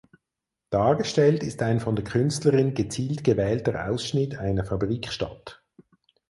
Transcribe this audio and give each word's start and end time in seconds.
Dargestellt 0.71 1.43
ist 1.43 1.61
ein 1.61 1.79
von 1.79 1.95
der 1.95 2.03
Künstlerin 2.03 2.73
gezielt 2.73 3.23
gewählter 3.23 3.87
Ausschnitt 3.91 4.35
einer 4.39 4.65
"Fabrikstadt". 4.65 5.63